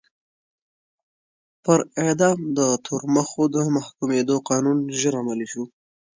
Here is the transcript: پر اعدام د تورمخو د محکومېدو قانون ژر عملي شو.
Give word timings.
پر 1.63 1.79
اعدام 2.03 2.39
د 2.57 2.59
تورمخو 2.85 3.43
د 3.55 3.57
محکومېدو 3.75 4.35
قانون 4.49 4.77
ژر 4.99 5.13
عملي 5.21 5.47
شو. 5.53 5.63